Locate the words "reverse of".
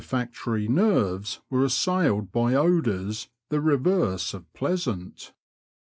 3.61-4.51